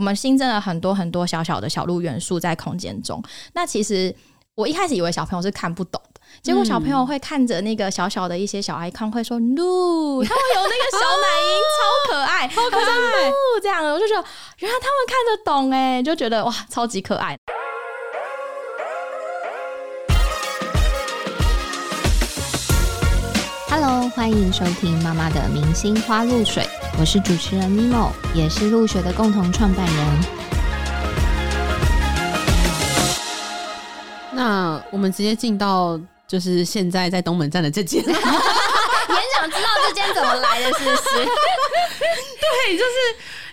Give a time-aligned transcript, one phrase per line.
[0.00, 3.22] 我们新增了很多很多小小的小鹿元素在空间中。
[3.52, 4.14] 那其实
[4.54, 14.26] 我一开始以为小朋友是看不懂的，结果小朋友会看着那个小小的一些小 icon 会说 “no”，他会有那个小奶音，超可爱， 好可爱这样，我就觉得
[14.60, 17.36] 原来他们看得懂哎，就觉得哇，超级可爱。
[23.72, 26.68] Hello，欢迎收听妈妈的明星花露水，
[26.98, 29.96] 我是主持人 Mimo，也是露水的共同创办人。
[34.32, 38.20] 那我们直接进到就是现在在东门站的这间， 也想
[39.48, 41.08] 知道这间怎么来的，是不是？
[42.66, 42.90] 对，就是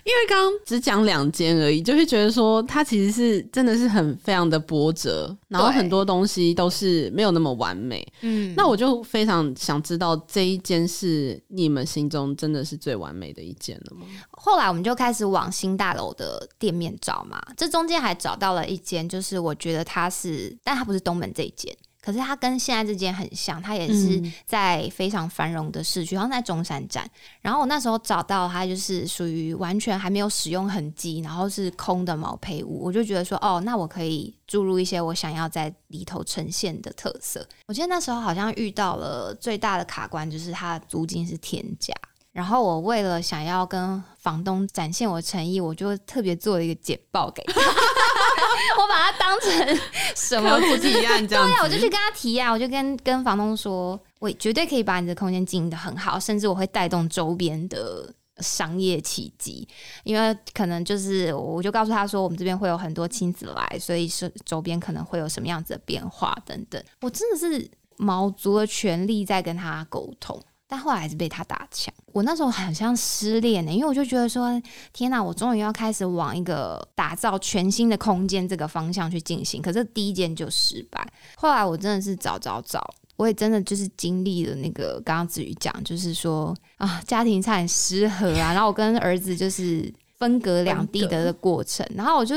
[0.08, 8.08] 因为刚刚只讲两间而已，就会觉得说它其实是真的是很非常的波折，然后很多东西都是没有那么完美。
[8.22, 14.06] 嗯，那我就非常想知道这一间是你们心中真的是最完美的一间了吗？
[14.32, 21.76] 后来我们就开始往新大楼的店面找嘛，这中间还找到了一间，就是我觉得它是，但它不是东门这一间。
[22.08, 27.05] 可是它跟现在这间很像，它也是在非常繁荣的市区，好像在中山站。
[27.41, 32.82] 然后我那时候找到它，就是属于完全还没有使用痕迹，然后是空的毛坯屋。
[32.82, 37.46] 我就觉得说，哦，那我可以注入一些我想要在里头呈现的特色。
[37.66, 41.94] 我记得那时候好像遇到了最大的卡关，就是它的租金是天价。
[42.32, 47.62] 然后我为了想要跟房东展现我诚意，我就特别做了一个简报给他。
[48.78, 49.80] 我把它当成
[50.18, 51.48] 什么提案这样？
[51.48, 59.66] 对呀，我就去跟他提啊，我就跟跟房东说，我绝对可以把你的空间经营的很好，甚至我会带动周边的商业契机。
[60.04, 66.84] 因为可能就是，我就告诉他说，我们这边会有很多亲子来，所以是周边可能会有什么样子的变化等等。
[67.00, 70.38] 我真的是卯足了全力在跟他沟通。
[70.68, 71.94] 但后来还是被他打枪。
[72.12, 79.62] 我那时候好像失恋呢，因为我就觉得说，天哪，我终于要开始往一个打造全新的空间这个方向去进行。
[79.62, 81.07] 可是第一件就失败。
[81.35, 82.85] 后来我真的是找找找，
[83.16, 91.86] 我也真的就是经历了那个刚刚子瑜讲，就是说啊，家庭差点失和啊，然后我跟儿子就是分隔两地的过程。
[91.96, 92.36] 然后我就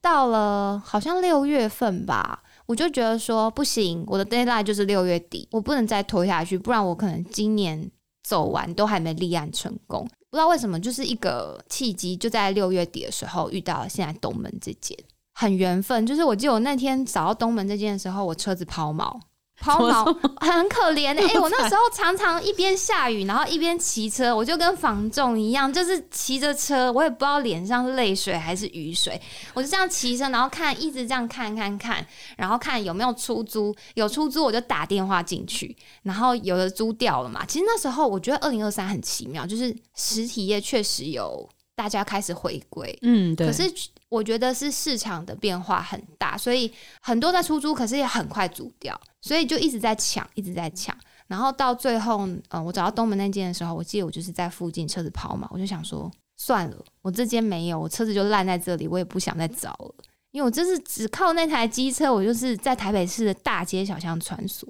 [0.00, 2.42] 到了好像六月份吧。
[2.66, 7.90] 我就觉得说不行，我的 deadline 就是六月底，我不能再拖下去，不然我可能今年
[8.22, 10.08] 走完都还没立案成功。
[10.30, 14.96] 不知道为什么，就是一个契机，就在六月底的时候遇到了现在东门这件，
[15.34, 16.06] 很缘分。
[16.06, 19.20] 就是我记得我那天找到东门这件的时候，我车子抛锚。
[19.62, 20.04] 抛锚
[20.40, 21.38] 很可怜 哎！
[21.38, 29.20] 我那时候常常一边下雨，然后一边骑车，我就跟房仲一样，就是骑着车，我也不知道脸上是泪水还是雨水，
[29.54, 32.04] 我就这样骑车，然后看，一直这样看看看，
[32.36, 37.44] 然后看有没有出租，有出租我就打电话进去，然后有的租掉了嘛。
[37.46, 43.46] 其实那时候我觉得二零二三很奇妙，就是实体业确实有大家开始回归，嗯，对。
[43.46, 43.72] 可是
[44.12, 49.00] 我觉得是市场的变化很大，所以很多在出租，可是也很快租掉。
[49.22, 50.94] 所以就一直在抢，一直在抢，
[51.28, 59.94] 然后到最后，嗯，我找到东门那间的时候，我记得我就是在附近车子跑嘛，我就想说算了，我这间没有，我车子就烂在这里，我也不想再找了，
[60.32, 64.66] 因为我这是只靠那台机车，我就是在台北市的大街小巷穿梭，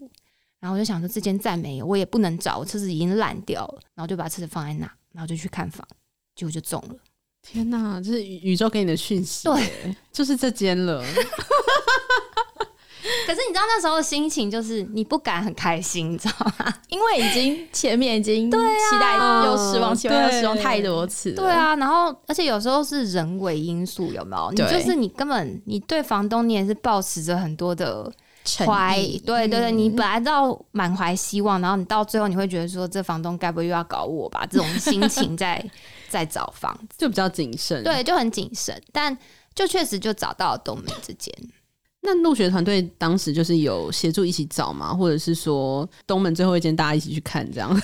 [0.60, 5.84] 然后我就想说这间再没有，我也不能找，我车子已经烂掉了，然后就把车子放在那，然后就去看房，
[6.36, 6.94] 结果就中了。
[7.42, 11.03] 天哪，这是宇宙给你的讯息，对，就是这间了。
[13.26, 16.72] 可是你知道那时候的心情，就是你不敢很开心，你知道吗？
[16.88, 18.56] 因为已经前面已经 期
[19.00, 21.32] 待又失望，期待又失望太多次。
[21.32, 24.50] 对啊，然后而且有时候是人为因素，有没有？
[24.52, 28.10] 你就是你根本你对房东你也是抱持着很多的
[28.64, 34.47] 怀疑，对对对，你本来到满怀希望，然后你到最后你会觉得说这房东该不会又要搞我吧？
[34.48, 35.64] 这种心情在
[36.12, 39.17] 在找房子就比较谨慎，对，就很谨慎，但
[39.55, 41.34] 就确实就找到了东门这间。
[42.03, 44.93] 那入学团队当时就是有协助一起找吗？
[44.93, 47.83] 或者是说东门最后一间大家一起去看这样？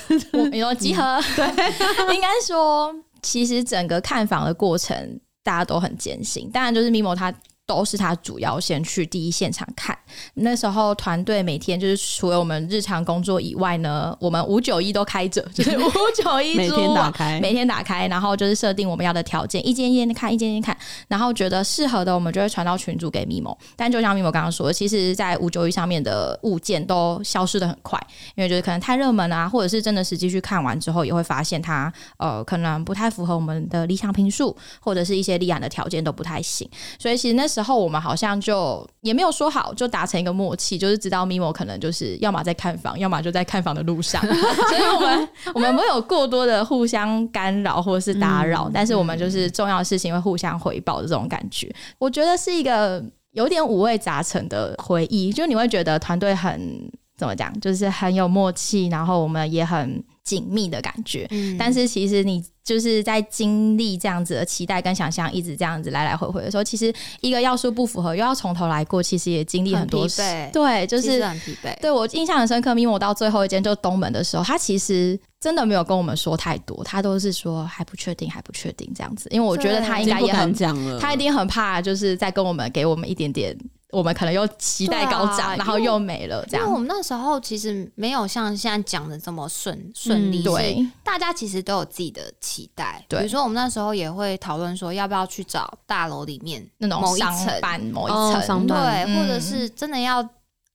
[0.52, 1.02] 有集合，
[1.34, 6.50] 对，应该说其实整个看房的过程大家都很艰辛。
[6.50, 7.32] 当然就是 Mimo 他。
[7.68, 9.96] 都是他主要先去第一现场看。
[10.32, 20.74] 那时候团队每天就是除了我们日常工作以外呢，我们五九一都开着， 就是五九一每天打开，每天打开，然后就是设定我们要的条件，一间一间看，一间一间看，
[21.08, 23.56] 然后觉得适合的，我们就会传到群组给密谋。
[23.76, 28.00] 但就像密谋刚刚说的，其实，在五九一上面的物件都消失的很快，
[28.34, 36.66] 因为就是可能太热门啊，或者是真的实际去看完之后，也会发现它呃可能不太符合我们的理想评述，或者是一些立案的条件都不太行。
[36.98, 60.02] 所以其实那时时候我们好像就也没有说好，就达成一个默契，就是知道 Mimo 可能就是要么在看房，要么就在看房的路上， 所以我们我们没有过多的互相干扰或者是打扰，但是我们就是重要的事情会互相回报的这种感觉，我觉得是一个有点五味杂陈的回忆，就你会觉得团队很怎么讲，就是很有默契，然后我们也很。
[60.28, 61.26] 紧密的感觉，
[61.58, 66.92] 但是其实你就是在经历这样子的期待跟想象，一直这样子来来回回的时候，其实
[67.22, 70.20] 一个要素不符合，又要从头来过，其实也经历很多事。
[70.52, 71.74] 对，就是很疲惫。
[71.80, 79.30] 对我印象很深刻，因为我到最后一间就东门的时候，他其实真的没有跟我们说太多，他都是说还不确定，还不确定这样子。
[79.32, 83.56] 因为我觉得他应该也很讲了，他一定很怕，就是在跟我们给我们一点点。
[83.90, 86.44] 我们可能又期待高涨，然后又没了。
[86.46, 90.42] 这样，因为我们那时候其实没有像现在讲的这么顺顺利。
[90.42, 93.04] 对，大家其实都有自己的期待。
[93.08, 98.12] 比如说，我们那时候也会讨论说，要不要去找大楼里面那种某一层、某一
[98.46, 100.28] 层，对，或者是真的要。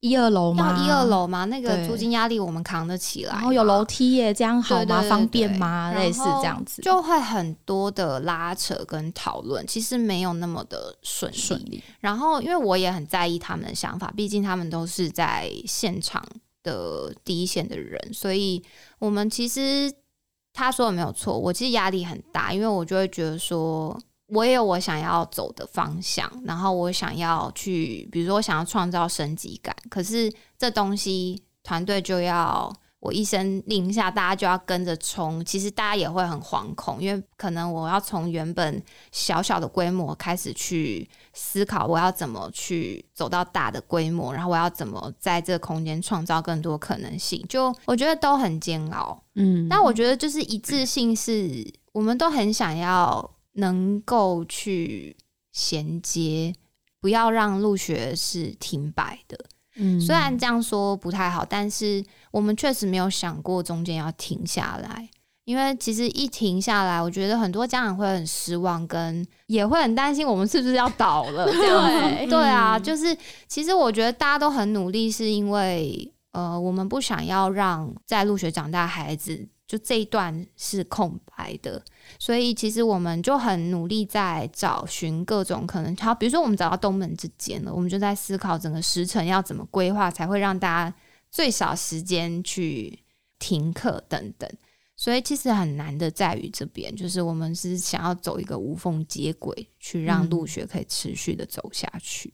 [0.03, 0.75] 一二楼吗？
[0.77, 1.45] 要一二楼吗？
[1.45, 3.31] 那个租金压力我们扛得起来。
[3.31, 5.01] 然后有楼梯耶，这样好吗？
[5.03, 5.93] 方便吗？
[5.95, 11.81] 类似这样子，就会很多的拉扯跟讨论，其实没有那么的顺顺利。
[12.01, 16.21] 然后，因为我也很在意他们的想法，毕竟他们都是在现场
[16.63, 18.61] 的第一线的人，所以
[18.99, 19.89] 我们其实
[20.51, 21.39] 他说的没有错。
[21.39, 23.97] 我其实压力很大，因为我就会觉得说。
[24.33, 35.43] 我也有我想要走的方向，然后我想要去，比如说我想要创造升级感，可是这东西团队就要我一声令下，大家就要跟着冲。
[35.45, 38.81] 其实大家也会很惶恐，因为可能我要从原本
[39.11, 47.45] 小小的规模开始去思考，我要怎么去走到大的规模，然后我要怎么在这个空间创造更多可能性。
[47.47, 53.29] 就我觉得都很煎熬，嗯，但我觉得就是一致性是我们都很想要。
[53.53, 55.15] 能够去
[55.51, 56.53] 衔接，
[56.99, 59.37] 不要让入学是停摆的。
[59.75, 65.09] 嗯，虽然这样说不太好，但是我们确实没有想过中间要停下来。
[65.45, 71.43] 因为其实一停下来，我觉得很多家长会很失望，跟也会很担心我们是不是要倒了。
[71.51, 81.83] 对，对啊，就是其实我觉得大家都很努力，是因为呃，我们不想要让在入学长大孩子就这一段是空白的。
[82.23, 90.95] 所以其实我们就很努力在找寻各种可能，好，比如说我们找到东门之间了，我们就在思考整个时程要怎么规划，才会让大家
[91.29, 92.97] 最少时间去
[93.39, 94.49] 停课等等。
[94.95, 102.31] 所以其实很难的在于这边，就是我们是想要走一个无缝接轨，去让入学可以持续的走下去。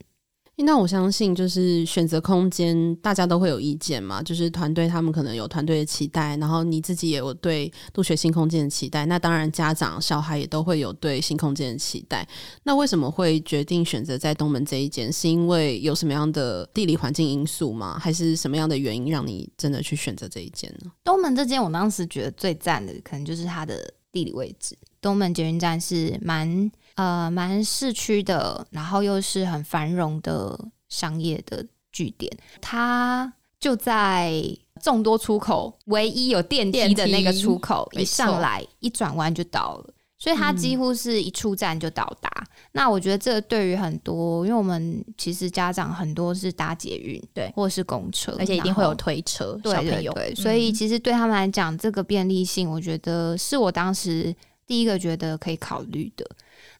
[0.63, 4.21] 那我相信，就是选择空间，大家都会有意见嘛。
[4.21, 9.05] 就是团队他们可能有团队的期待，然后你自己也有对入学新空间的期待。
[9.05, 12.27] 那当然，家长小孩也都会有对新空间的期待。
[12.63, 15.11] 那为什么会决定选择在东门这一间？
[15.11, 17.97] 是因为有什么样的地理环境因素吗？
[17.99, 20.91] 还是什么样的原因让你真的去选择这一间呢？
[21.03, 24.77] 东门这间，我当时觉得最赞的，可能就是它的地理位置。
[25.01, 26.69] 东门捷运站是蛮。
[26.99, 30.59] 呃，蛮市区的，然后又是很繁荣的
[30.89, 32.29] 商业的据点，
[32.59, 34.43] 它就在
[34.81, 42.29] 众多出口唯一有电梯的那个出口，一上来一转弯就到了，所以它几乎是一出站就到达。
[42.73, 54.35] 那我觉得这对于很多，因为我们其实家长很多是搭捷运，对，或者是公车，而且一定会有推车，小朋友，所以其实对他们来讲，这个便利性，我觉得是我当时
[54.67, 56.29] 第一个觉得可以考虑的。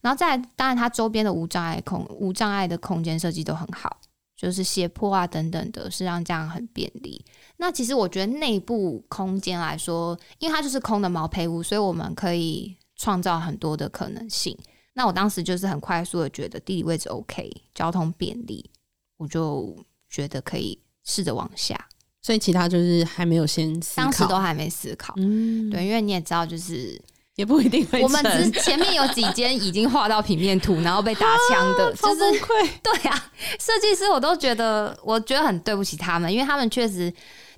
[0.02, 4.00] 然后再当然，它周边的无障碍空无障碍的空间设计都很好，
[4.36, 7.24] 就是斜坡啊等等的，是让这样很便利。
[7.58, 14.58] 那其实我觉得内部空间来说，因为它就是空的毛坯屋，所以我们可以创造很多的可能性。
[14.94, 18.70] 那我当时就是很快速的觉得地理位置 OK，交通便利，
[19.18, 19.76] 我就
[20.10, 21.88] 觉得可以试着往下。
[22.22, 27.02] 所以其他就是还没有先思考当时都还没思考，嗯，对，因为你也知道就是。
[27.40, 28.02] 也不一定会。
[28.04, 32.20] 我们只前面有几间已经画到平面图，然后被打枪的，就是
[32.84, 37.12] 对啊，设计师我都觉得，我觉得很对不起他们，因为他们确实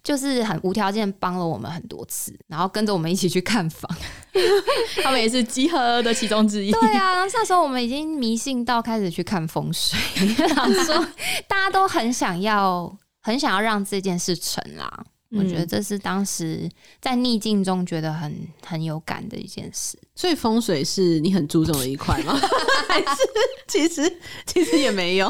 [0.04, 3.90] 就是很无条件帮了我们很多次，然后跟着我们一起去看房，
[5.02, 6.72] 他们也是集合的其中之一。
[6.72, 9.98] 对啊，那时候我们已经迷信到开始去看风水，
[10.48, 11.04] 想说
[11.48, 15.04] 大家都很想要，很想要让这件事成啦。
[15.32, 16.70] 我觉得这是当时
[17.00, 18.36] 在逆境中觉得很
[18.66, 19.98] 很有感的一件事。
[20.16, 22.34] 所以风水是你很注重的一块吗？
[22.90, 23.08] 还是
[23.68, 25.28] 其实其实也没有？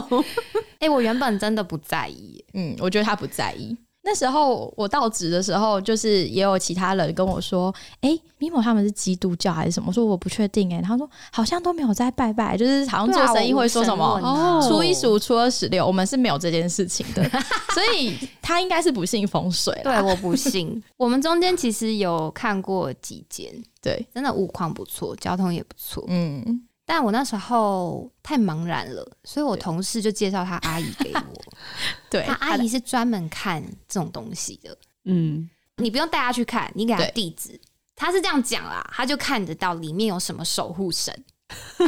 [0.80, 2.44] 哎，我原本真的不在意。
[2.54, 14.20] 嗯，我觉得他不在意，那时候我到职的时候，就是也有其他人跟我说：“哎、咪某他们是基督教还是什么？”我说我不确定哎、他说好像都没有在拜拜，就是好像做生意会说什么。
[14.68, 17.24] 初一十五、初二十六，我们是没有这件事情的，
[17.74, 19.80] 所以他应该是不信风水。
[19.84, 20.82] 对，我不信。
[20.98, 26.04] 我们中间其实有看过几间，对，真的物况不错，交通也不错。
[26.08, 26.64] 嗯，
[26.94, 31.42] 但我那时候太茫然了，所以我同事就介绍他阿姨给我。
[32.12, 37.58] 对，他阿姨是专门看这种东西的，嗯，你不用带他去看，你给他地址。
[37.96, 41.18] 他是这样讲啦，他就看得到里面有什么守护神。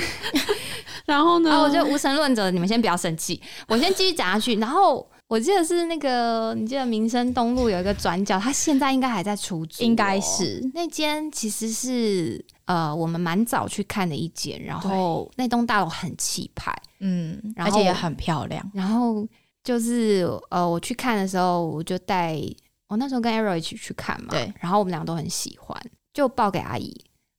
[1.06, 1.52] 然后呢？
[1.52, 4.56] 啊，我觉得无神论者，你们先不要生气，我先继续讲下去。
[4.56, 18.72] 然后我记得是那个，你记得民生东路有一个转角，他现在应该还在出租哦、应该是那间其实是呃我们蛮早去看的一间，然后那栋大楼很气派，嗯，然后而且也很漂亮。
[18.74, 19.28] 然后
[19.64, 22.40] 就是呃我去看的时候，我就带
[22.88, 25.80] 我那时候跟 Arrow 一起去看嘛，对，然后我们俩都很喜欢，
[26.14, 26.94] 就报给阿姨，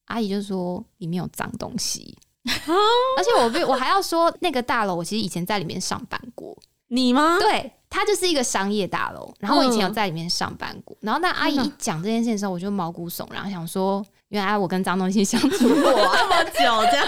[0.07, 2.17] 阿姨就说里面有脏东西。
[2.45, 6.55] 而且我被我还要说，那个大楼我其实以前在里面上班过，
[6.89, 7.39] 你吗？
[7.39, 9.33] 对，它就是一个商业大楼。
[9.39, 14.05] 然后我以前有在里面上班过，然后那阿姨一 讲这件事的时候，我就毛骨悚然，想说
[14.35, 16.17] 原来我跟张东西相处过、啊。
[16.19, 17.07] 这么久这样，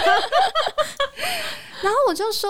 [1.81, 2.49] 然后我就说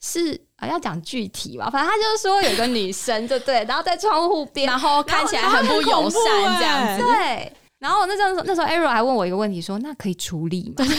[0.00, 7.04] 是啊，要讲具体吧，反正他就是说有一个女生，就对，然后在窗户边，然后看起来很不友善，这样子。
[7.04, 7.52] 对。
[7.86, 10.84] 然后那时候那时候 Arrow 还问我一个问题说那可以处理吗？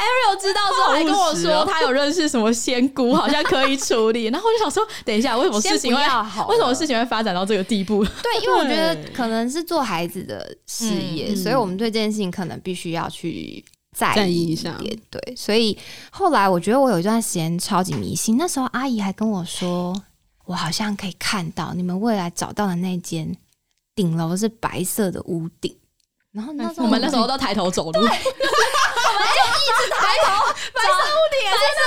[0.00, 4.24] Ariel 知道之后还跟我说，他有认识什么仙姑， 好像可以处理。
[4.28, 8.02] 然后我就想说，等一下，为什么事情会好为什么事情会发展到这个地步？
[8.22, 13.62] 对，因为我觉得可能是做孩子的事业，嗯所以我们对这件事情可能必须要去
[13.94, 14.98] 在在意一下点。
[15.10, 15.76] 对，所以
[16.10, 19.94] 后来我觉得我有一段时间超级迷信，那时候阿姨还跟我说，
[20.46, 23.36] 我好像可以看到你们未来找到的那间
[24.00, 25.76] 顶楼是白色的屋顶。
[26.32, 31.80] 然后那时候我们那时候都抬头走路， 我们就一直抬头，白色屋顶也在这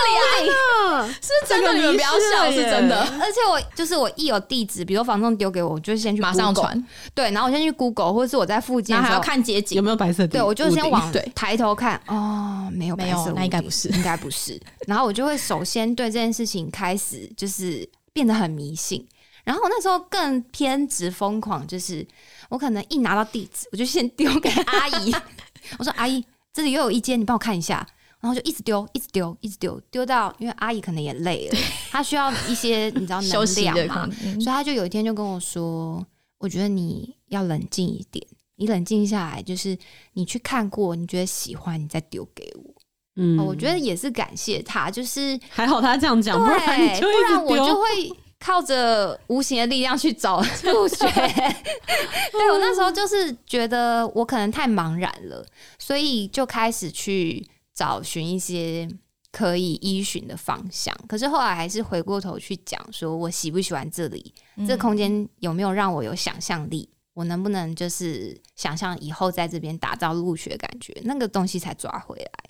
[0.43, 9.81] 里啊，是真的，你们不要笑，是真的，而且我就是我一有地址，比如房东丢给我，我就先去马上传，对，然后我先去 Google，或者是我在附近然后还要看街景有。
[9.81, 10.27] 没有白色的？
[10.27, 14.61] 对我就先往对抬头看，哦，没有没有那应该不是应该不是。
[14.85, 19.07] 然后我就会首先对这件事情开始就是变得很迷信。
[19.43, 22.05] 然后我那时候更偏执疯狂，就是
[22.49, 25.13] 我可能一拿到地址，我就先丢给 阿姨，
[25.79, 26.23] 我说阿姨，
[26.53, 27.85] 这里又有一间，你帮我看一下。
[28.19, 31.57] 然后就一直丢，一直丢，一直丢，丢到因为阿姨可能也累了，
[31.91, 36.01] 她需要一些你知道能量嘛所以她就有一天就跟我说
[36.39, 39.77] ：“我觉得你要冷静一点，你冷静下来，就是
[40.13, 42.73] 你去看过，你觉得喜欢，你再丢给我。
[43.17, 47.75] 嗯哦我觉得也是感谢他，就是还好他这样讲，不然不然我就。
[47.81, 48.09] 会
[48.43, 51.05] 靠着无形的力量去找入学。
[52.33, 55.45] 对我那时候就是觉得我可能太茫然了，
[55.79, 58.85] 所以就开始去找寻一些
[59.31, 60.93] 可以依循的方向。
[61.07, 66.89] 可是后来还是回过头去讲，说我喜不喜欢这里，嗯这空间有没有让我有想象力？
[67.13, 70.93] 我能不能就是想象以后在这边打造入学感觉？
[71.05, 72.49] 那个东西才抓回来。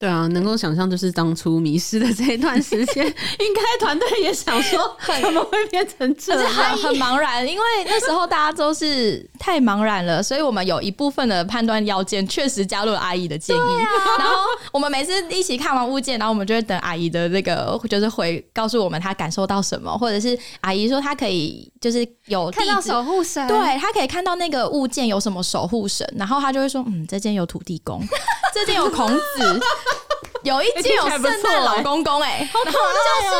[0.00, 3.04] 对啊，能够想象就是当初迷失的这一段时间，
[3.38, 6.70] 应该团队也想说怎么会变成这就是样？
[6.70, 13.60] 很很茫然，因为那时候大家都是太茫然了，所以我们有一部分的判断要件确实加入了阿姨的建议。
[14.18, 14.36] 然后
[14.72, 22.88] 我们每次一起看完物件，然后我们就会等阿姨的那个，就是回告诉我们她感受到什么，或者是阿姨说她可以就是有看到址。
[22.88, 28.02] 守护神，对她可以看到那个物件有什么守护神，然后她就会说：“嗯，这间有土地公，
[28.54, 29.60] 这间有孔子，
[30.42, 33.34] 有一间有圣诞老公公、哎，好可爱就是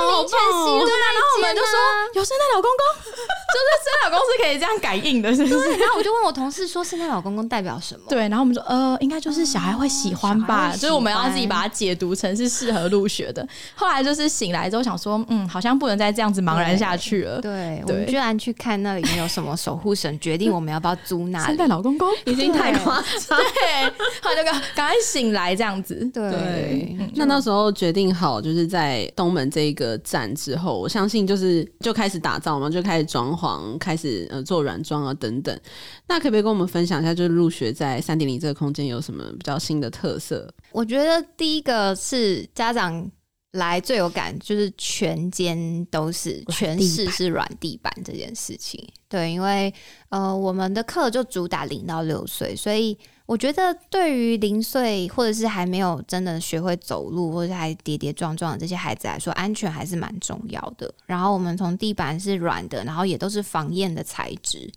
[2.21, 3.13] 有圣诞老公公，
[3.51, 5.65] 就是圣诞老公是可以这样感应的，是不是？
[5.65, 8.03] 对，然后我就问我同事说，圣诞老公公代表什么？
[8.09, 13.47] 对，然后我们说，呃，应该就是小孩会喜欢吧，哦小孩会喜欢就是我们要自己把它解读成是适合入学的。
[13.75, 17.41] 后来就是醒来之后想说，嗯，好像不能再这样子茫然下去了。
[17.41, 21.69] 对，我们居然去看那里面有什么守护神，决定我们要不要租那里圣诞。
[21.71, 23.39] 老公公已经太夸张。
[23.41, 25.95] 对，后来就赶赶快醒来这样子。
[26.13, 35.61] 对对，那那时候决定好，就是在东门这一个站之后，我相信就是就开始打造嘛，就开始装潢，开始呃做软装啊等等。
[36.09, 40.53] 那可不可以跟我们分享一下，就是入学在三点零这个空间有什么比较新的特色？
[40.73, 43.11] 我觉得第一个是家长
[43.53, 48.87] 来最有感，就是全间都是全室是软地板这件事情。
[49.09, 49.73] 对，因为
[50.09, 52.97] 呃，我们的课就主打零到六岁，所以
[53.31, 60.93] 我觉得对于零岁或者是还没有真的学会走路，或者还跌跌撞撞的这些孩子来说，安全还是蛮重要的。
[61.07, 64.69] 然后我们从地板是软的，然后也都是防焰的材质，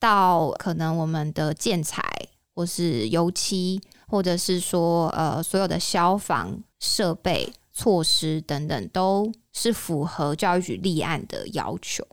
[0.00, 2.02] 到可能我们的建材
[2.52, 12.04] 或是油漆，或者是说呃所有的消防设备措施等等，都是符合教育局立案的要求。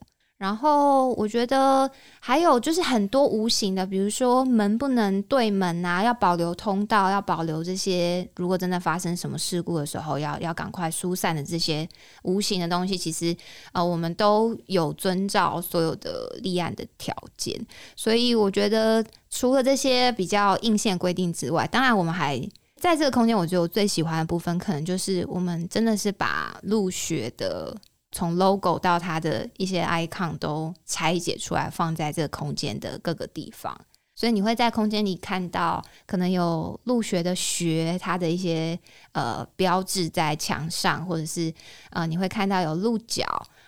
[0.41, 1.87] 然后我觉得
[2.19, 8.27] 还有就是很多无形的，比如说门不能对门啊，要保留通道，要保留这些。
[8.37, 11.87] 如果真的发生什么事故的时候，要要赶快疏散的这些
[12.23, 13.37] 无形的东西，其实
[13.71, 17.55] 呃我们都有遵照所有的立案的条件。
[17.95, 22.41] 所以我觉得除了这些比较硬性规定之外，当然我们还
[22.77, 27.77] 在这个空间，我觉得我最喜欢的部分，可能就是我们真的是把入学的。
[28.11, 33.79] 从 logo 到它的一些 icon 都拆解出来，放在这个空间的各个地方，
[34.15, 38.77] 所以你会在空间里看到可能有入学的学，它的一些
[39.13, 41.53] 呃标志在墙上，或者是
[41.91, 43.23] 呃你会看到有鹿角，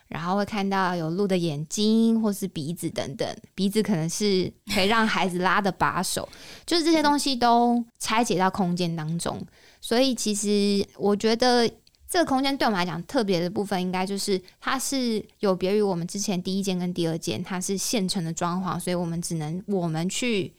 [0.09, 6.27] 然后会看到有鹿的眼睛或是鼻子等等，鼻子可能是可以让孩子拉的把手，
[6.65, 9.41] 就是这些东西都拆解到空间当中，
[9.79, 11.71] 所以其实我觉得。
[12.13, 20.53] 这个空间对我们来讲特别的部分，应该就是它是有别于我们之前第一间跟第二间，它是现成的装潢，所以我们只能我们去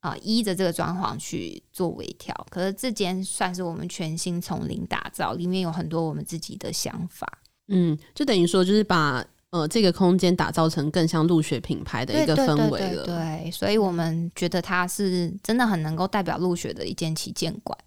[0.00, 2.34] 啊依着这个装潢去做微调。
[2.48, 7.30] 可是这间算是我们全新从零打造，里面有很多我们自己的想法。
[7.68, 13.04] 嗯，就等于说就是把呃这个空间打造成更像入学品牌的一个氛围了。
[13.04, 17.78] 对，所以我们觉得它是真的很能够代表入学的一间旗舰馆。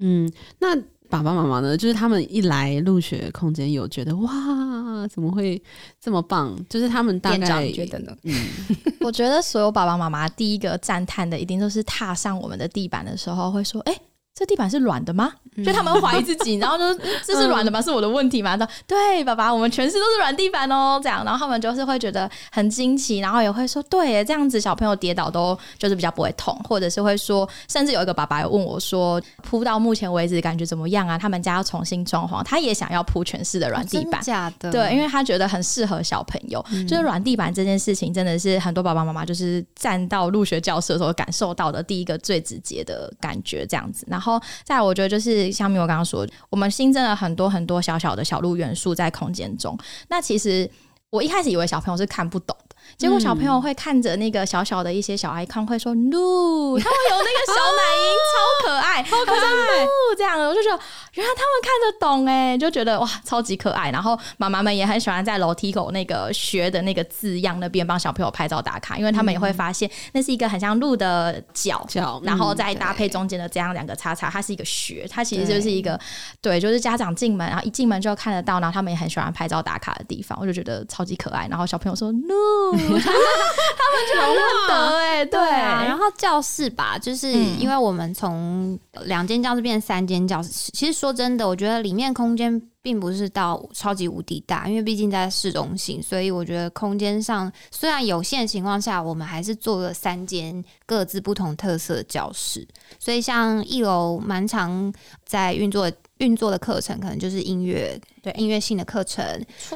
[0.00, 0.76] 嗯，那。
[1.12, 1.76] 爸爸妈妈呢？
[1.76, 5.62] 就是他们一来入学空间，有觉得哇，怎么会
[6.00, 6.56] 这么棒？
[6.70, 8.16] 就是他们大概觉得呢？
[8.22, 8.34] 嗯，
[9.00, 13.94] 我觉得所有爸爸妈妈第一个赞叹的，一定都是踏上我们的地板的时候，会说：“哎。”
[14.34, 15.32] 这地板是软的吗？
[15.62, 16.94] 就他们怀疑自己， 然后就
[17.26, 17.82] 这是软的吗？
[17.82, 18.56] 是我的问题吗？
[18.56, 20.98] 说对，爸爸，我们全市都是软地板哦。
[21.02, 31.18] 这样，然后他们就是会觉得很惊奇，然后也会说，对，这样子小朋友跌倒都就是比较不会痛，或者是会说，甚至有一个爸爸问我说，铺到目前为止感觉怎么样啊？
[31.18, 34.72] 他们家要重新装潢，他也想要铺全市的软地板，假的？
[34.72, 36.64] 对，因为他觉得很适合小朋友。
[36.88, 44.06] 就是软地板这件事情，真的是很多爸爸妈妈就是站到入学教室的时候感受到的第一个最直接的感觉，这样子。
[44.08, 44.21] 然后，
[44.64, 49.78] 再我觉得就是像米我刚刚说，我们新增了很多很多小小的小路元素在空间中。
[50.08, 50.68] 那其实
[51.10, 52.56] 我一开始以为小朋友是看不懂。
[52.98, 59.86] 结果小朋友会看着那个小小的一些小 icon，会说 “no”，他会有那个小奶音，超可爱， 好可爱，
[60.18, 60.82] 这样我就觉得
[61.14, 63.90] 原来他们看得懂哎，就觉得哇，超级可爱。
[63.90, 76.00] 然后妈妈们也很喜欢在楼梯口那个学的那个字样那边帮小朋友拍照打卡，因为他们也会发现那是一个很像鹿的角，角，然后再搭配中间的这样两个叉叉，它是一个学，它其实就是一个
[76.40, 81.46] 对，就是家长进门然后一进门就看得到，然后他们也很喜欢拍照打卡的地方，我就觉得超级可爱。
[81.48, 82.72] 然后小朋友说 “no”。
[82.72, 85.84] 他们就很认得哎，对啊。
[85.84, 102.64] 然后教室吧，就是因为我们从两间教室变三间教室，其实说真的，我觉得里面空间并不是到超级无敌大，因为毕竟在市中心，所以我觉得空间上虽然有限情况下，我们还是做了三间各自不同特色的教室。
[103.00, 104.94] 所以像一楼蛮常
[105.26, 105.90] 在运作。
[106.18, 109.24] 运作的课程可能就是音乐，对音乐性的课程，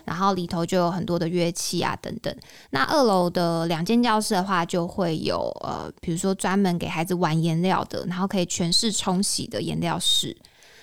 [0.05, 2.33] 然后里头就有很多的乐器啊等等。
[2.71, 10.37] 那二楼的两间教室的话，就会有呃，比如说专门给孩子玩颜料的，然后可以全室冲洗的颜料室。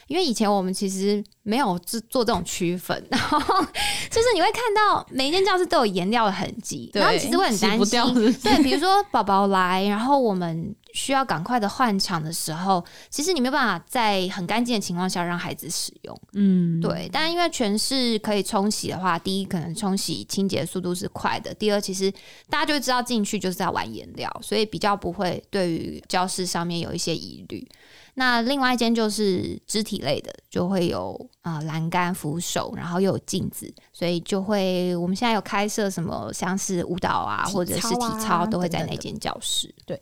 [0.07, 8.33] 因为以前我们其实没有做做这种区分， 然后就是你会看到每一间教室都有颜料的痕迹，然后其实会很担心。
[8.41, 10.75] 对，比如说宝宝来，然后我们。
[10.95, 16.21] 需要赶快的换场的时候，其实你没有办法在很干净的情况下让孩子使用。
[16.33, 17.09] 嗯，对。
[17.11, 22.13] 但因为全是可以冲洗的话，第一可能冲洗清洁速度是快的，第二其实
[22.47, 27.67] 大家就知道进去就是在玩颜料，所以比较不会对于教室上面有一些疑虑。
[28.15, 39.73] 那另外一间就是肢体类的，就会有啊栏杆扶手，然后又有镜子，所以就会我们现在有开设什么像是舞蹈啊或者是体操，都会在那间教室。
[39.86, 40.02] 对。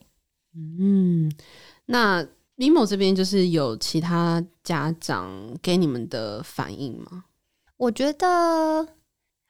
[0.54, 1.32] 嗯，
[1.86, 7.24] 那李某这边就是有其他家长给你们的反应吗？
[7.78, 8.86] 我觉得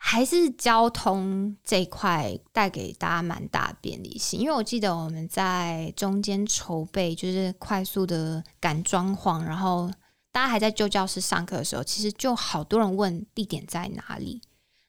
[0.03, 9.89] 还是交通这块带给大家蛮大便利性，因为我记得我们在中间筹备，就是快速的赶装潢，然后
[10.31, 14.41] 大家还在旧教室上课的时候，其实就好多人问地点在哪里。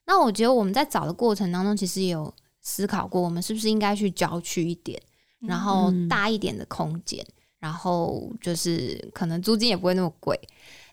[0.05, 4.99] 那我觉得我们在找的过程当中，其实也有思考过，我们是不是应该去郊区一点。
[5.39, 7.23] 然后大一点的空间，
[7.63, 10.37] 然后就是可能租金也不会那么贵。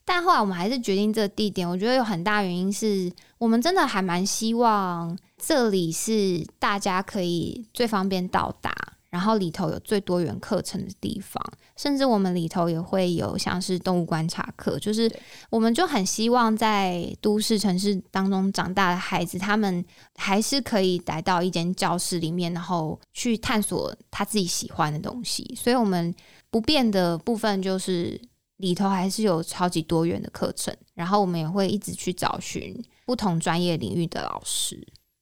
[0.04, 8.74] 但后来我们还是决定这个地点，我觉得有很大原因是我们真的还蛮希望这里是大家可以最方便到达，
[9.10, 11.40] 然后里头有最多元课程的地方，
[11.76, 15.08] 甚至我们里头也会有像是动物观察课，就是
[15.48, 19.84] 我们就很希望在都市城市当中长大的孩子，他们
[20.16, 25.54] 还是可以来到一间教室里面，然后去探索他自己喜欢的东西。
[25.56, 26.12] 所以，我们
[26.50, 28.20] 不变的部分就是
[28.56, 34.76] 里头还是有超级多元的课程，然后我们也会一直去找寻不同专业领域的老师。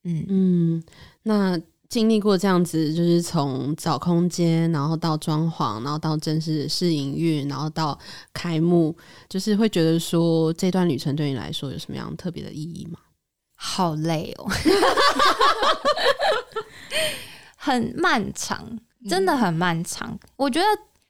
[0.04, 0.82] 嗯嗯，
[1.22, 7.98] 那经历过这样子，就是从找空间，然后到装潢，然后到正式试营运，然后到
[8.32, 8.96] 开幕，
[9.28, 12.98] 就是会觉得说这段旅程对你来说有什么样特别的意义吗？
[13.54, 14.46] 好累哦，
[17.56, 20.16] 很漫长，真的很漫长。
[20.36, 20.66] 我觉得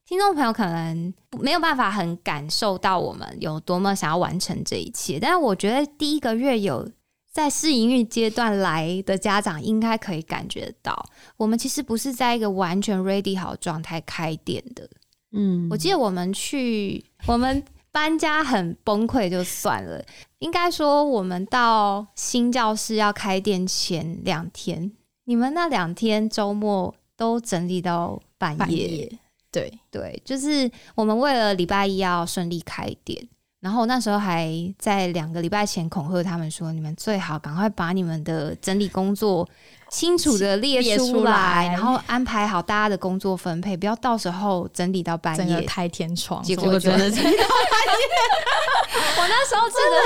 [0.09, 6.91] 听众朋友可能没有办法很感受到我们有多么想要完成这一切，但是我觉得第一个月有
[7.31, 14.89] 在试营运阶段来的家长应该可以感觉到，我们其实不是在一个完全 ready 好状态开店的。
[15.33, 20.03] 嗯，我记得我们去我们搬家很崩溃就算了，
[20.39, 24.91] 应该说我们到新教室要开店前两天，
[25.27, 29.13] 你们那两天周末都整理到半夜。
[29.59, 33.29] 对，对，就是我们为了礼拜一要顺利开店，
[33.61, 39.49] 然后那时候还在两个礼拜前恐吓他们说，你们最好赶快把你们的整理工作
[39.91, 45.63] 清楚的列列出出来然后安排好大家的工作分配，不要到时候整理到半夜。
[45.63, 47.31] 开天窗，结果真的是，我
[49.29, 49.97] 那时候真的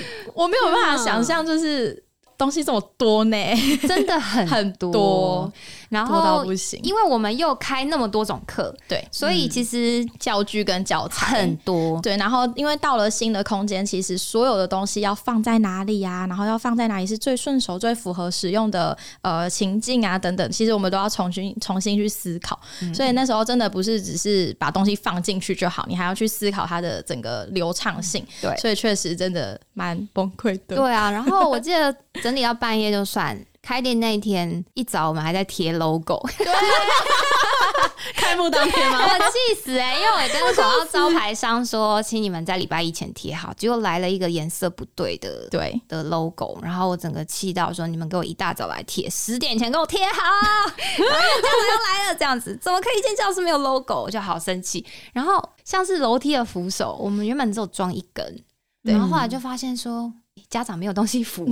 [0.00, 2.02] 是我没有办法想象，就是
[2.38, 3.36] 东西这么多呢，
[3.86, 5.52] 真的很 很多多，
[5.88, 6.78] 然多到后不行。
[6.84, 12.00] 因为我们又开那么多种课，对，所以其实教具跟教材很多。
[12.00, 22.58] 对，然后因为到了新的空间，其实所有的东西要放在哪里啊、然后要放在哪里是最顺手、最符合使用的呃情境啊等等，其实我们都要重新重新去思考。
[22.94, 28.24] 所以那时候真的不是只是把东西放进去就好，你还要去思考它的整个流畅性。
[28.40, 30.76] 对所以确实真的蛮崩溃的。
[30.76, 31.92] 对啊，然后我记得
[32.28, 36.22] 整理到半夜就算，开店那一天一早我们还在贴 logo，
[38.14, 38.98] 开幕当天吗？
[39.02, 54.02] 我 气死哎、因为我也跟广告招牌商说，请你们在礼拜一前贴好，结果来了一个颜色不对的对，的 logo，然后我整个气到说，你们给我一大早来贴，十点前给我贴好，然后家长要来了，这样子怎么可以一间教室没有 logo？
[54.02, 54.84] 我就好生气。
[55.14, 58.44] 然后像是楼梯的扶手，我们原本只有装一根，
[58.84, 60.12] 对然后后来就发现说。
[60.50, 61.48] 家长没有东西扶，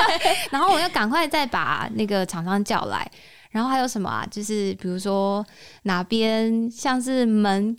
[0.50, 3.10] 然后我要赶快再把那个厂商叫来，
[3.50, 4.26] 然后还有什么啊？
[4.30, 5.44] 就是比如说
[5.82, 7.76] 哪边像是门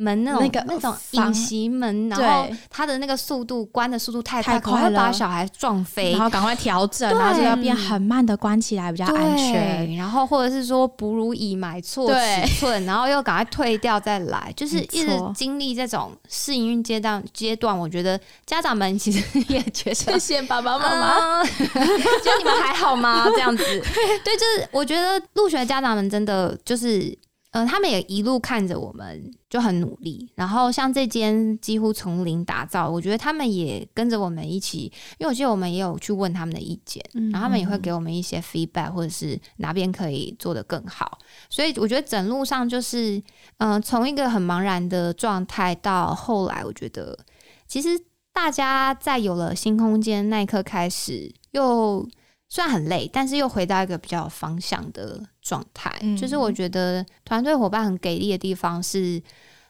[0.00, 6.20] 门那种那个那种隐形门，然后它的那个速度关的速度太太快，会快了把小孩撞飞然。
[6.20, 9.94] 后赶快调整，对然后就要变很慢的关起来，比较安全。
[9.96, 21.42] 然后或者是说哺乳椅买错尺寸， 然后又赶快退掉再来，就是一直经历这种试营运阶段阶段，我觉得家长们其实也觉得谢谢爸爸妈妈。
[21.42, 21.46] 嗯
[22.20, 23.24] 觉得你们还好吗？
[23.30, 23.64] 这样子，
[24.24, 27.16] 对，就是我觉得入学家长们真的就是，
[27.52, 30.30] 嗯、他们也一路看着我们就很努力。
[30.36, 34.84] 然后像这间几乎从零打造，我觉得他们也跟着我们一起，
[35.18, 41.18] 因为我记得我们也有去问他们的意见，然后他们也会给我们一些 feedback，或者是哪边可以做得更好。
[41.48, 43.22] 所以我觉得整路上就是，
[43.58, 47.18] 嗯、从一个很茫然的状态到后来，我觉得
[47.66, 47.88] 其实
[48.32, 52.08] 大家在有了新空间那一刻开始，又
[52.50, 55.96] 虽然很累，但是又回到一个比较有方向的状态。
[56.02, 59.22] 嗯就是我觉得团队伙伴很给力的地方是，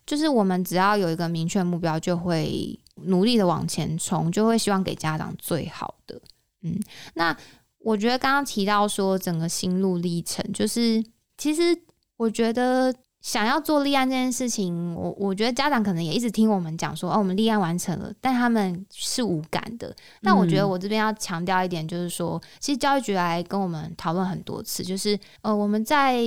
[0.07, 6.19] 就是我们只要有一个明确目标，就会努力的往前冲，就会希望给家长最好的。
[6.63, 6.81] 嗯，
[7.15, 7.37] 那
[7.81, 11.05] 我觉得刚刚提到说整个心路历程，就是
[11.37, 11.79] 其实
[12.17, 19.95] 我觉得想要做立案这件事情，我我觉得家长可能也一直听我们讲说，哦，我们立案完成了，但他们是无感的。
[20.23, 26.19] 但我觉得我这边要强调一点，就是说，其实教育局来跟我们讨论很多次，就是呃，我们在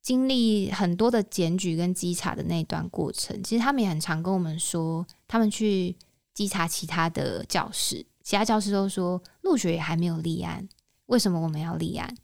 [0.00, 5.94] 经历很多的检举跟稽查的那一段过程，其实他们也很常跟我们说，他们去
[6.32, 10.66] 稽查其他的教室，其他教室都说入学也还没有立案，
[11.06, 12.14] 为什么我们要立案？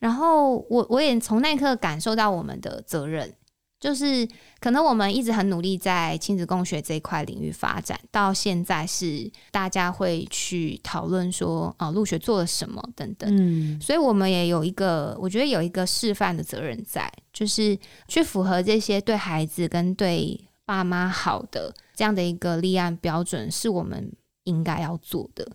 [0.00, 3.32] 然后我我也从那一刻感受到我们的责任，
[3.78, 4.26] 就是
[4.58, 13.30] 可能我们一直很努力在亲子共学这一块领域发展，到现在是大家会去讨论说，啊，入学做了什么等等。
[13.30, 24.10] 嗯，所以我们也有一个，我觉得有一个示范的责任在，就是去符合这些对孩子跟对爸妈好的这样的一个立案标准，是我们
[24.44, 25.46] 应该要做的。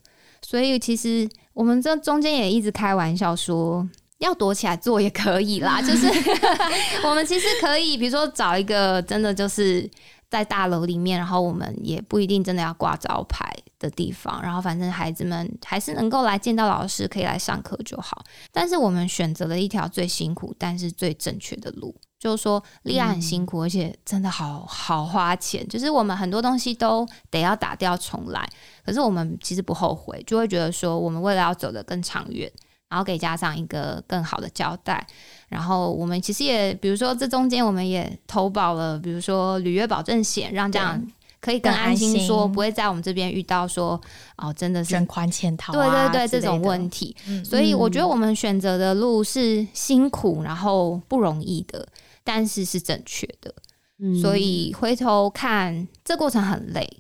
[0.44, 3.90] 所以其实我们这中间也一直开玩笑说。
[4.20, 6.08] 要躲起来做也可以啦， 就是
[7.06, 9.90] 我们其实可以，比如说找一个真的就是
[10.30, 18.24] 在大楼里面，然后我们也不一定真的要挂招牌的地方，然后反正孩子们还是能够来见到老师，可以来上课就好。
[18.52, 28.50] 但是我们选择了一条最辛苦但是最正确的路，就是说立案很辛苦，而且真的好好花钱，就是我们很多东西都得要打掉重来，
[28.86, 32.52] 可是我们其实不后悔，就会觉得说我们为了要走得更长远。
[32.90, 35.06] 然后给家长一个更好的交代，
[35.50, 41.08] 然后我们其实也，比如说这中间我们也投保了，比如说履约保证险，让家长
[41.42, 44.00] 可以更安心，说不会在我们这边遇到说
[44.38, 47.16] 哦，真的是捐款潜逃，对对对，这种问题。
[47.44, 51.88] 所以我觉得我们选择的路是辛苦，然后不容易的，
[52.24, 53.54] 但是是正确的。
[54.22, 56.98] 所以回头看，这过程很累。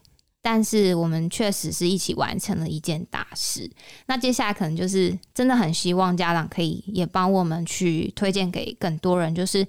[0.47, 3.67] 但是我们确实是一起完成了一件大事。
[4.05, 9.67] 那接下来可能就是真的很希望家长可以也帮我们去推荐给更多人，就是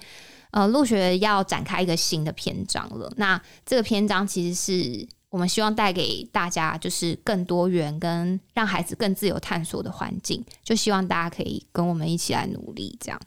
[0.50, 3.10] 呃，入学要展开一个新的篇章了。
[3.16, 10.44] 那这个篇章其实是我们希望带给大家，就是更多元跟让孩子更自由探索的环境。
[10.62, 13.18] 就希望大家可以跟我们一起来努力，这样。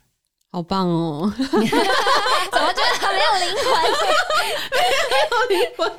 [0.51, 1.31] 好棒哦！
[1.37, 3.69] 怎么觉得没有灵魂？
[4.71, 5.91] 没有灵魂。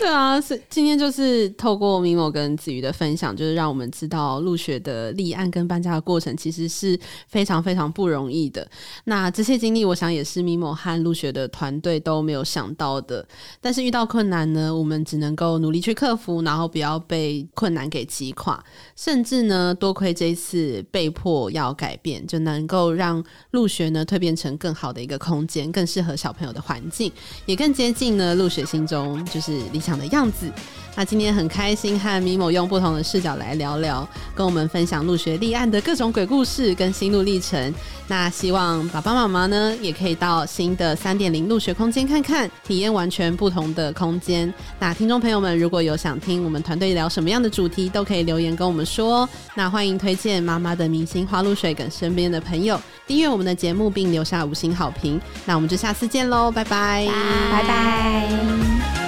[0.00, 8.68] 对啊，是今天就是透过明某跟子瑜的分享，就是让我们知道入学的立案跟搬家的过程其实是非常非常不容易的。
[9.04, 13.24] 那这些经历，我想也是明某和入学的团队都没有想到的。
[13.60, 18.62] 但是遇到困难呢，我们只能够努力去克服，然后不要被困难给击垮。
[18.96, 23.83] 甚至呢，多亏这一次被迫要改变，就能够让入学。
[23.90, 27.10] 呢，蜕变成更好的一个空间，更适合小朋友的环境，
[27.46, 30.50] 也更接近呢入学心中就是理想的样子。
[30.96, 37.74] 那今天很开心和米某用不同的视角来聊聊，跟我们分享入学立案的各种鬼故事跟心路历程。
[38.06, 44.52] 那希望爸爸妈妈呢也可以到新的三点零入学空间看看，体验完全不同的空间。
[44.78, 49.28] 那听众朋友们如果有想听我们团队聊什么样的主题，都可以留言跟我们说。
[49.54, 55.20] 那欢迎推荐妈妈的明星花露水跟身边的朋友订阅我们的节目，并留下五星好评。
[55.44, 57.08] 那我们就下次见喽，拜拜，
[57.50, 59.03] 拜拜。